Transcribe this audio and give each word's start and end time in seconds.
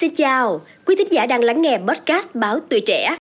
Xin 0.00 0.14
chào, 0.14 0.60
quý 0.86 0.94
thính 0.98 1.08
giả 1.10 1.26
đang 1.26 1.44
lắng 1.44 1.62
nghe 1.62 1.78
podcast 1.78 2.28
Báo 2.34 2.58
Tuổi 2.68 2.80
Trẻ. 2.86 3.16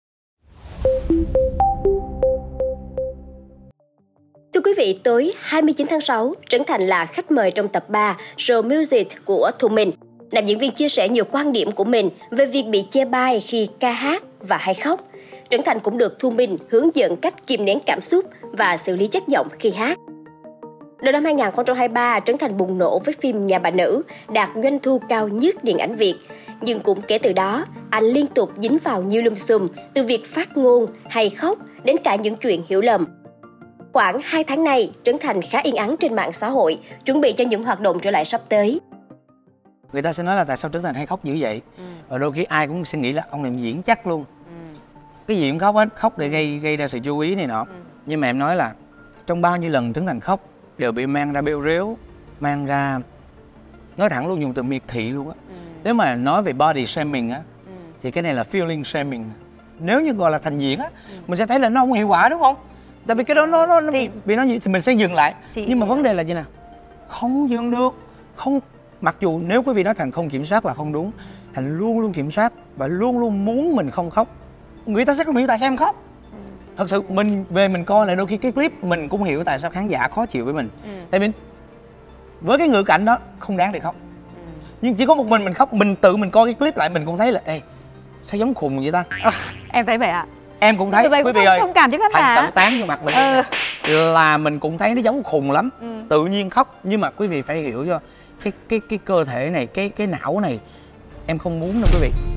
Thưa 4.55 4.61
quý 4.65 4.73
vị, 4.77 5.01
tối 5.05 5.33
29 5.41 5.87
tháng 5.91 6.01
6, 6.01 6.33
Trấn 6.49 6.65
Thành 6.67 6.81
là 6.83 7.07
khách 7.07 7.31
mời 7.31 7.51
trong 7.51 7.69
tập 7.69 7.85
3 7.89 8.17
Show 8.37 8.63
Music 8.63 9.07
của 9.25 9.51
Thu 9.59 9.69
Minh. 9.69 9.91
Nam 10.33 10.47
diễn 10.47 10.59
viên 10.59 10.73
chia 10.73 10.89
sẻ 10.89 11.09
nhiều 11.09 11.25
quan 11.33 11.53
điểm 11.53 11.73
của 11.73 11.85
mình 11.85 12.11
về 12.31 12.47
việc 12.47 12.65
bị 12.67 12.85
chê 12.91 13.05
bai 13.05 13.41
khi 13.41 13.69
ca 13.81 13.91
hát 13.91 14.23
và 14.41 14.57
hay 14.57 14.75
khóc. 14.75 15.09
Trấn 15.51 15.63
Thành 15.63 15.81
cũng 15.81 15.99
được 15.99 16.19
Thu 16.19 16.31
Minh 16.31 16.59
hướng 16.71 16.89
dẫn 16.95 17.17
cách 17.17 17.47
kìm 17.47 17.65
nén 17.65 17.79
cảm 17.87 18.01
xúc 18.01 18.25
và 18.43 18.77
xử 18.77 18.97
lý 18.97 19.07
chất 19.07 19.23
giọng 19.29 19.49
khi 19.59 19.71
hát. 19.71 19.99
Đầu 21.05 21.13
năm 21.13 21.25
2023, 21.25 22.21
Trấn 22.21 22.39
Thành 22.39 22.57
bùng 22.57 22.79
nổ 22.79 22.99
với 22.99 23.15
phim 23.21 23.47
Nhà 23.47 23.59
bà 23.59 23.71
nữ, 23.71 24.03
đạt 24.29 24.49
doanh 24.63 24.79
thu 24.79 25.01
cao 25.09 25.29
nhất 25.29 25.65
điện 25.65 25.79
ảnh 25.79 25.97
Việt. 25.97 26.15
Nhưng 26.61 26.81
cũng 26.81 27.01
kể 27.09 27.19
từ 27.19 27.33
đó, 27.33 27.65
anh 27.91 28.05
liên 28.05 28.27
tục 28.27 28.51
dính 28.59 28.79
vào 28.85 29.03
nhiều 29.03 29.23
lùm 29.23 29.35
xùm, 29.35 29.69
từ 29.95 30.05
việc 30.05 30.27
phát 30.27 30.57
ngôn 30.57 30.87
hay 31.11 31.31
khóc 31.31 31.59
đến 31.85 31.97
cả 32.05 32.15
những 32.15 32.37
chuyện 32.37 32.63
hiểu 32.69 32.81
lầm. 32.81 33.07
Khoảng 33.93 34.19
2 34.25 34.45
tháng 34.45 34.65
này, 34.65 34.93
Trấn 35.03 35.17
Thành 35.21 35.43
khá 35.43 35.61
yên 35.61 35.77
ắng 35.77 35.97
trên 36.01 36.15
mạng 36.15 36.33
xã 36.33 36.49
hội, 36.49 36.79
chuẩn 37.05 37.21
bị 37.21 37.33
cho 37.33 37.45
những 37.45 37.65
hoạt 37.65 37.81
động 37.81 37.99
trở 38.01 38.11
lại 38.11 38.25
sắp 38.25 38.41
tới. 38.49 38.81
Người 39.93 40.03
ta 40.03 40.13
sẽ 40.13 40.23
nói 40.23 40.37
là 40.37 40.45
tại 40.45 40.57
sao 40.57 40.71
Trấn 40.71 40.83
Thành 40.83 40.95
hay 40.95 41.07
khóc 41.07 41.25
dữ 41.25 41.37
vậy? 41.41 41.61
Ừ. 41.77 41.85
Và 42.09 42.19
đôi 42.19 42.33
khi 42.33 42.45
ai 42.45 42.67
cũng 42.67 42.85
sẽ 42.85 42.99
nghĩ 42.99 43.13
là 43.13 43.23
ông 43.31 43.43
này 43.43 43.53
diễn 43.57 43.83
chắc 43.83 44.07
luôn. 44.07 44.25
Ừ. 44.47 44.79
Cái 45.27 45.37
gì 45.37 45.51
cũng 45.51 45.59
khóc 45.59 45.75
hết, 45.75 45.89
khóc 45.95 46.19
để 46.19 46.29
gây 46.29 46.59
gây 46.59 46.77
ra 46.77 46.89
sự 46.89 46.99
chú 47.05 47.19
ý 47.19 47.35
này 47.35 47.47
nọ. 47.47 47.61
Ừ. 47.61 47.75
Nhưng 48.07 48.21
mà 48.21 48.29
em 48.29 48.39
nói 48.39 48.57
là 48.57 48.73
trong 49.27 49.41
bao 49.41 49.57
nhiêu 49.57 49.71
lần 49.71 49.93
Trấn 49.93 50.07
Thành 50.07 50.21
khóc 50.21 50.41
đều 50.79 50.93
bị 50.93 51.07
mang 51.07 51.33
ra 51.33 51.43
bêu 51.43 51.63
rếu 51.65 51.97
mang 52.41 52.67
ra 52.67 53.01
nói 53.97 54.09
thẳng 54.09 54.27
luôn 54.27 54.41
dùng 54.41 54.55
từ 54.55 54.63
miệt 54.63 54.83
thị 54.89 55.11
luôn 55.11 55.29
á. 55.29 55.35
Ừ. 55.49 55.55
nếu 55.85 55.95
mà 55.95 56.15
nói 56.15 56.43
về 56.43 56.53
body 56.53 56.87
shaming 56.87 57.31
á 57.31 57.41
ừ. 57.67 57.73
thì 58.03 58.11
cái 58.11 58.23
này 58.23 58.35
là 58.35 58.45
feeling 58.53 58.83
shaming. 58.83 59.31
Nếu 59.79 60.01
như 60.01 60.13
gọi 60.13 60.31
là 60.31 60.39
thành 60.39 60.59
diễn 60.59 60.79
á 60.79 60.89
ừ. 61.11 61.17
mình 61.27 61.37
sẽ 61.37 61.47
thấy 61.47 61.61
là 61.61 61.69
nó 61.69 61.81
không 61.81 61.93
hiệu 61.93 62.09
quả 62.09 62.29
đúng 62.29 62.41
không? 62.41 62.57
Tại 63.07 63.15
vì 63.17 63.25
cái 63.25 63.35
đó 63.35 63.47
nó 63.47 63.67
nó, 63.67 63.81
nó 63.81 63.93
thì, 63.93 64.09
bị 64.25 64.37
nói 64.37 64.49
gì 64.49 64.59
thì 64.59 64.73
mình 64.73 64.83
sẽ 64.83 64.93
dừng 64.93 65.15
lại. 65.15 65.35
Chị 65.51 65.65
nhưng 65.69 65.81
mà 65.81 65.87
vấn 65.87 66.03
đề 66.03 66.15
là 66.15 66.23
gì 66.23 66.35
nè 66.35 66.43
không 67.09 67.51
dừng 67.51 67.71
được 67.71 67.95
không 68.37 68.61
mặc 69.01 69.17
dù 69.21 69.39
nếu 69.39 69.63
quý 69.63 69.73
vị 69.75 69.83
nói 69.83 69.95
thành 69.95 70.11
không 70.11 70.31
kiểm 70.31 70.45
soát 70.45 70.67
là 70.67 70.75
không 70.75 70.93
đúng 70.93 71.11
thành 71.55 71.79
luôn 71.79 72.01
luôn 72.01 72.13
kiểm 72.13 72.31
soát 72.31 72.53
và 72.77 72.87
luôn 72.87 73.19
luôn 73.19 73.45
muốn 73.45 73.77
mình 73.77 73.91
không 73.91 74.11
khóc. 74.11 74.29
Người 74.87 75.05
ta 75.05 75.15
sẽ 75.15 75.25
không 75.25 75.37
hiểu 75.37 75.47
tại 75.47 75.59
sao 75.59 75.67
em 75.67 75.77
khóc 75.77 76.03
thật 76.77 76.91
sự 76.91 77.03
mình 77.09 77.45
về 77.51 77.69
mình 77.69 77.85
coi 77.85 78.07
lại 78.07 78.17
đôi 78.17 78.27
khi 78.27 78.37
cái 78.37 78.53
clip 78.53 78.85
mình 78.85 79.09
cũng 79.09 79.23
hiểu 79.23 79.45
tại 79.45 79.59
sao 79.59 79.71
khán 79.71 79.89
giả 79.89 80.09
khó 80.09 80.27
chịu 80.27 80.45
với 80.45 80.55
mình 80.55 80.69
ừ. 80.85 80.91
tại 81.11 81.21
vì 81.21 81.29
với 82.41 82.59
cái 82.59 82.69
ngữ 82.69 82.83
cảnh 82.83 83.05
đó 83.05 83.19
không 83.39 83.57
đáng 83.57 83.73
để 83.73 83.81
khóc 83.81 83.95
ừ. 84.35 84.41
nhưng 84.83 84.95
chỉ 84.95 85.07
có 85.07 85.15
một 85.15 85.27
mình 85.27 85.45
mình 85.45 85.55
khóc 85.55 85.73
mình 85.73 85.97
tự 85.97 86.17
mình 86.17 86.31
coi 86.31 86.47
cái 86.47 86.55
clip 86.55 86.77
lại 86.77 86.89
mình 86.89 87.07
cũng 87.07 87.19
thấy 87.19 87.33
là 87.33 87.41
ê 87.45 87.61
sao 88.23 88.39
giống 88.39 88.55
khùng 88.55 88.81
vậy 88.83 88.93
ta 88.93 89.05
à, 89.23 89.33
em 89.73 89.87
thấy 89.87 89.99
vậy 89.99 90.09
ạ 90.09 90.21
à? 90.21 90.27
em 90.59 90.77
cũng 90.77 90.91
thấy 90.91 91.09
quý 91.25 91.33
vị 91.33 91.45
ơi 91.45 91.61
thông 91.61 91.73
cảm 91.73 91.91
chứ 91.91 91.99
giả 92.15 92.43
tự 92.43 92.51
tán 92.55 92.81
vô 92.81 92.87
mặt 92.87 93.01
mình 93.05 93.15
ừ. 93.15 93.43
là 94.13 94.37
mình 94.37 94.59
cũng 94.59 94.79
thấy 94.79 94.95
nó 94.95 95.01
giống 95.01 95.23
khùng 95.23 95.51
lắm 95.51 95.71
ừ. 95.81 96.03
tự 96.09 96.27
nhiên 96.27 96.51
khóc 96.51 96.81
nhưng 96.83 97.01
mà 97.01 97.11
quý 97.11 97.27
vị 97.27 97.43
phải 97.43 97.57
hiểu 97.57 97.85
cho 97.89 98.01
cái 98.45 98.53
cái 98.69 98.81
cái 98.89 98.99
cơ 99.05 99.25
thể 99.25 99.51
này 99.51 99.67
cái 99.67 99.89
cái 99.89 100.07
não 100.07 100.41
này 100.41 100.61
em 101.27 101.39
không 101.39 101.61
muốn 101.61 101.73
đâu 101.73 101.91
quý 101.93 101.99
vị 102.01 102.34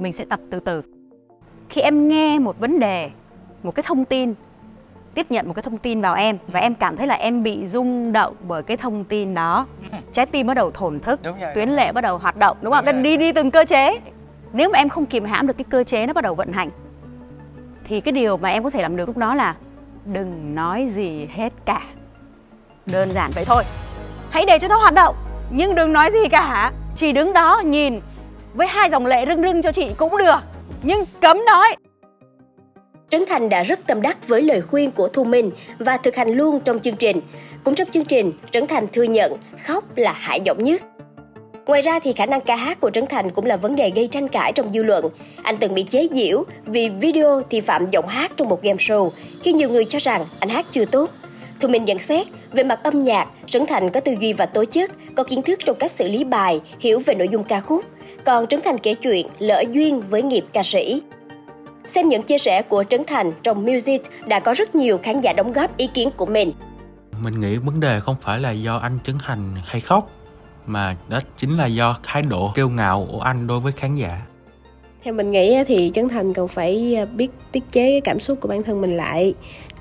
mình 0.00 0.12
sẽ 0.12 0.24
tập 0.24 0.40
từ 0.50 0.60
từ. 0.60 0.82
Khi 1.68 1.80
em 1.80 2.08
nghe 2.08 2.38
một 2.38 2.58
vấn 2.60 2.80
đề 2.80 3.10
một 3.62 3.74
cái 3.74 3.82
thông 3.82 4.04
tin 4.04 4.34
tiếp 5.14 5.26
nhận 5.30 5.46
một 5.46 5.52
cái 5.54 5.62
thông 5.62 5.78
tin 5.78 6.00
vào 6.00 6.14
em 6.14 6.38
và 6.48 6.60
em 6.60 6.74
cảm 6.74 6.96
thấy 6.96 7.06
là 7.06 7.14
em 7.14 7.42
bị 7.42 7.66
rung 7.66 8.12
động 8.12 8.34
bởi 8.48 8.62
cái 8.62 8.76
thông 8.76 9.04
tin 9.04 9.34
đó 9.34 9.66
trái 10.12 10.26
tim 10.26 10.46
bắt 10.46 10.54
đầu 10.54 10.70
thổn 10.70 11.00
thức 11.00 11.20
tuyến 11.54 11.68
lệ 11.68 11.92
bắt 11.92 12.00
đầu 12.00 12.18
hoạt 12.18 12.36
động 12.36 12.56
đúng 12.60 12.72
không? 12.72 12.84
Đúng 12.84 13.02
đi 13.02 13.16
đi 13.16 13.32
từng 13.32 13.50
cơ 13.50 13.64
chế. 13.64 14.00
Nếu 14.52 14.70
mà 14.70 14.78
em 14.78 14.88
không 14.88 15.06
kiềm 15.06 15.24
hãm 15.24 15.46
được 15.46 15.56
cái 15.58 15.64
cơ 15.70 15.84
chế 15.84 16.06
nó 16.06 16.12
bắt 16.12 16.24
đầu 16.24 16.34
vận 16.34 16.52
hành 16.52 16.70
thì 17.84 18.00
cái 18.00 18.12
điều 18.12 18.36
mà 18.36 18.48
em 18.48 18.64
có 18.64 18.70
thể 18.70 18.82
làm 18.82 18.96
được 18.96 19.08
lúc 19.08 19.16
đó 19.16 19.34
là 19.34 19.56
đừng 20.04 20.54
nói 20.54 20.86
gì 20.88 21.26
hết 21.30 21.52
cả. 21.64 21.82
Đơn 22.86 23.10
giản 23.12 23.30
vậy 23.34 23.44
thôi. 23.44 23.62
Hãy 24.30 24.44
để 24.46 24.58
cho 24.58 24.68
nó 24.68 24.78
hoạt 24.78 24.94
động 24.94 25.14
nhưng 25.50 25.74
đừng 25.74 25.92
nói 25.92 26.10
gì 26.10 26.28
cả. 26.30 26.72
Chỉ 26.94 27.12
đứng 27.12 27.32
đó 27.32 27.62
nhìn 27.64 28.00
với 28.54 28.66
hai 28.66 28.90
dòng 28.90 29.06
lệ 29.06 29.26
rưng 29.26 29.42
rưng 29.42 29.62
cho 29.62 29.72
chị 29.72 29.86
cũng 29.96 30.18
được 30.18 30.38
nhưng 30.82 31.04
cấm 31.20 31.44
nói 31.46 31.76
Trấn 33.10 33.24
Thành 33.28 33.48
đã 33.48 33.62
rất 33.62 33.86
tâm 33.86 34.02
đắc 34.02 34.28
với 34.28 34.42
lời 34.42 34.60
khuyên 34.60 34.90
của 34.90 35.08
Thu 35.08 35.24
Minh 35.24 35.50
và 35.78 35.96
thực 35.96 36.16
hành 36.16 36.30
luôn 36.30 36.60
trong 36.60 36.78
chương 36.78 36.96
trình. 36.96 37.20
Cũng 37.64 37.74
trong 37.74 37.88
chương 37.90 38.04
trình, 38.04 38.32
Trấn 38.50 38.66
Thành 38.66 38.86
thừa 38.92 39.02
nhận 39.02 39.36
khóc 39.64 39.84
là 39.96 40.12
hại 40.12 40.40
giọng 40.40 40.62
nhất. 40.62 40.82
Ngoài 41.66 41.80
ra 41.80 42.00
thì 42.00 42.12
khả 42.12 42.26
năng 42.26 42.40
ca 42.40 42.56
hát 42.56 42.80
của 42.80 42.90
Trấn 42.90 43.06
Thành 43.06 43.30
cũng 43.30 43.46
là 43.46 43.56
vấn 43.56 43.76
đề 43.76 43.92
gây 43.94 44.08
tranh 44.08 44.28
cãi 44.28 44.52
trong 44.52 44.72
dư 44.72 44.82
luận. 44.82 45.06
Anh 45.42 45.56
từng 45.56 45.74
bị 45.74 45.82
chế 45.82 46.06
giễu 46.12 46.44
vì 46.66 46.88
video 46.88 47.42
thì 47.50 47.60
phạm 47.60 47.88
giọng 47.88 48.08
hát 48.08 48.32
trong 48.36 48.48
một 48.48 48.62
game 48.62 48.76
show 48.76 49.10
khi 49.42 49.52
nhiều 49.52 49.68
người 49.68 49.84
cho 49.84 49.98
rằng 49.98 50.26
anh 50.40 50.48
hát 50.48 50.66
chưa 50.70 50.84
tốt. 50.84 51.10
Thu 51.60 51.68
Minh 51.68 51.84
nhận 51.84 51.98
xét, 51.98 52.26
về 52.52 52.64
mặt 52.64 52.80
âm 52.82 52.98
nhạc, 52.98 53.28
Trấn 53.50 53.66
Thành 53.66 53.90
có 53.90 54.00
tư 54.00 54.14
duy 54.20 54.32
và 54.32 54.46
tố 54.46 54.64
chất, 54.64 54.90
có 55.16 55.22
kiến 55.22 55.42
thức 55.42 55.58
trong 55.64 55.76
cách 55.76 55.90
xử 55.90 56.08
lý 56.08 56.24
bài, 56.24 56.60
hiểu 56.80 57.00
về 57.06 57.14
nội 57.14 57.28
dung 57.28 57.44
ca 57.44 57.60
khúc 57.60 57.84
còn 58.24 58.46
Trấn 58.46 58.60
Thành 58.64 58.78
kể 58.78 58.94
chuyện 58.94 59.26
lỡ 59.38 59.62
duyên 59.72 60.00
với 60.00 60.22
nghiệp 60.22 60.44
ca 60.52 60.62
sĩ. 60.62 61.02
Xem 61.86 62.08
những 62.08 62.22
chia 62.22 62.38
sẻ 62.38 62.62
của 62.62 62.84
Trấn 62.90 63.04
Thành 63.06 63.32
trong 63.42 63.64
Music 63.64 64.00
đã 64.26 64.40
có 64.40 64.54
rất 64.54 64.74
nhiều 64.74 64.98
khán 65.02 65.20
giả 65.20 65.32
đóng 65.32 65.52
góp 65.52 65.76
ý 65.76 65.86
kiến 65.86 66.10
của 66.16 66.26
mình. 66.26 66.52
Mình 67.20 67.40
nghĩ 67.40 67.56
vấn 67.56 67.80
đề 67.80 68.00
không 68.00 68.16
phải 68.20 68.38
là 68.38 68.50
do 68.50 68.76
anh 68.76 68.98
Trấn 69.04 69.16
Thành 69.24 69.56
hay 69.64 69.80
khóc, 69.80 70.10
mà 70.66 70.96
đó 71.08 71.18
chính 71.36 71.56
là 71.56 71.66
do 71.66 71.96
thái 72.02 72.22
độ 72.22 72.52
kêu 72.54 72.68
ngạo 72.68 73.08
của 73.12 73.20
anh 73.20 73.46
đối 73.46 73.60
với 73.60 73.72
khán 73.72 73.96
giả. 73.96 74.22
Theo 75.02 75.14
mình 75.14 75.32
nghĩ 75.32 75.64
thì 75.66 75.90
Trấn 75.94 76.08
Thành 76.08 76.34
cần 76.34 76.48
phải 76.48 76.94
à, 76.96 77.04
biết 77.04 77.30
tiết 77.52 77.62
chế 77.72 77.90
cái 77.90 78.00
cảm 78.00 78.20
xúc 78.20 78.38
của 78.40 78.48
bản 78.48 78.62
thân 78.62 78.80
mình 78.80 78.96
lại 78.96 79.34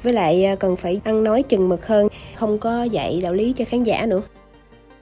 với 0.03 0.13
lại 0.13 0.46
à, 0.46 0.56
cần 0.56 0.75
phải 0.75 1.02
ăn 1.03 1.24
nói 1.24 1.44
chừng 1.44 1.69
mực 1.69 1.88
hơn 1.88 2.07
không 2.35 2.59
có 2.59 2.84
dạy 2.84 3.19
đạo 3.24 3.34
lý 3.34 3.53
cho 3.58 3.66
khán 3.66 3.84
giả 3.84 4.06
nữa 4.06 4.22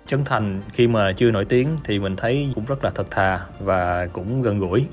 Trấn 0.07 0.25
Thành 0.25 0.61
khi 0.73 0.87
mà 0.87 1.11
chưa 1.11 1.31
nổi 1.31 1.45
tiếng 1.45 1.77
thì 1.83 1.99
mình 1.99 2.15
thấy 2.15 2.51
cũng 2.55 2.65
rất 2.65 2.83
là 2.83 2.89
thật 2.89 3.11
thà 3.11 3.39
và 3.59 4.07
cũng 4.13 4.41
gần 4.41 4.59
gũi. 4.59 4.85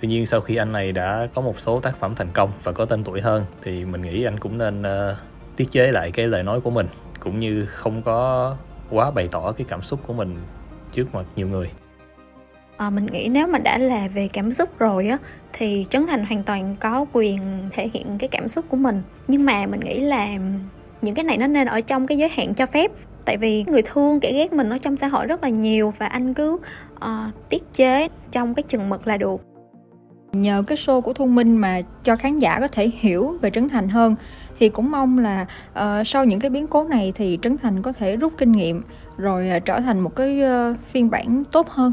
Tuy 0.00 0.08
nhiên 0.08 0.26
sau 0.26 0.40
khi 0.40 0.56
anh 0.56 0.72
này 0.72 0.92
đã 0.92 1.28
có 1.34 1.42
một 1.42 1.60
số 1.60 1.80
tác 1.80 1.96
phẩm 1.96 2.14
thành 2.14 2.28
công 2.32 2.50
và 2.62 2.72
có 2.72 2.84
tên 2.84 3.04
tuổi 3.04 3.20
hơn 3.20 3.44
thì 3.62 3.84
mình 3.84 4.02
nghĩ 4.02 4.24
anh 4.24 4.40
cũng 4.40 4.58
nên 4.58 4.82
uh, 4.82 5.16
tiết 5.56 5.70
chế 5.70 5.92
lại 5.92 6.10
cái 6.10 6.28
lời 6.28 6.42
nói 6.42 6.60
của 6.60 6.70
mình 6.70 6.86
cũng 7.20 7.38
như 7.38 7.66
không 7.66 8.02
có 8.02 8.56
quá 8.90 9.10
bày 9.10 9.28
tỏ 9.30 9.52
cái 9.52 9.66
cảm 9.68 9.82
xúc 9.82 10.00
của 10.06 10.12
mình 10.12 10.36
trước 10.92 11.14
mặt 11.14 11.24
nhiều 11.36 11.48
người. 11.48 11.70
À, 12.82 12.90
mình 12.90 13.06
nghĩ 13.06 13.28
nếu 13.28 13.46
mà 13.46 13.58
đã 13.58 13.78
là 13.78 14.08
về 14.14 14.28
cảm 14.32 14.52
xúc 14.52 14.78
rồi 14.78 15.08
á 15.08 15.18
thì 15.52 15.86
Trấn 15.90 16.06
Thành 16.06 16.24
hoàn 16.24 16.42
toàn 16.42 16.76
có 16.80 17.06
quyền 17.12 17.38
thể 17.70 17.90
hiện 17.94 18.06
cái 18.18 18.28
cảm 18.28 18.48
xúc 18.48 18.64
của 18.68 18.76
mình. 18.76 19.02
Nhưng 19.28 19.44
mà 19.44 19.66
mình 19.66 19.80
nghĩ 19.80 20.00
là 20.00 20.28
những 21.02 21.14
cái 21.14 21.24
này 21.24 21.38
nó 21.38 21.46
nên 21.46 21.66
ở 21.66 21.80
trong 21.80 22.06
cái 22.06 22.18
giới 22.18 22.28
hạn 22.28 22.54
cho 22.54 22.66
phép. 22.66 22.90
Tại 23.24 23.36
vì 23.36 23.64
người 23.64 23.82
thương 23.82 24.20
kẻ 24.20 24.32
ghét 24.32 24.52
mình 24.52 24.70
ở 24.70 24.78
trong 24.78 24.96
xã 24.96 25.08
hội 25.08 25.26
rất 25.26 25.42
là 25.42 25.48
nhiều 25.48 25.92
và 25.98 26.06
anh 26.06 26.34
cứ 26.34 26.58
uh, 26.94 27.48
tiết 27.48 27.72
chế 27.72 28.08
trong 28.30 28.54
cái 28.54 28.62
chừng 28.62 28.88
mực 28.88 29.06
là 29.06 29.16
được. 29.16 29.40
Nhờ 30.32 30.62
cái 30.66 30.76
show 30.76 31.00
của 31.00 31.12
thu 31.12 31.26
minh 31.26 31.56
mà 31.56 31.80
cho 32.04 32.16
khán 32.16 32.38
giả 32.38 32.60
có 32.60 32.68
thể 32.68 32.90
hiểu 33.00 33.38
về 33.40 33.50
trấn 33.50 33.68
thành 33.68 33.88
hơn 33.88 34.14
thì 34.58 34.68
cũng 34.68 34.90
mong 34.90 35.18
là 35.18 35.46
uh, 35.72 36.06
sau 36.06 36.24
những 36.24 36.40
cái 36.40 36.50
biến 36.50 36.66
cố 36.66 36.84
này 36.84 37.12
thì 37.14 37.38
trấn 37.42 37.58
thành 37.58 37.82
có 37.82 37.92
thể 37.92 38.16
rút 38.16 38.32
kinh 38.38 38.52
nghiệm 38.52 38.82
rồi 39.16 39.50
uh, 39.56 39.64
trở 39.64 39.80
thành 39.80 40.00
một 40.00 40.16
cái 40.16 40.40
uh, 40.42 40.76
phiên 40.92 41.10
bản 41.10 41.44
tốt 41.52 41.68
hơn. 41.68 41.92